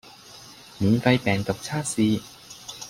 [0.79, 2.23] 免費病毒測試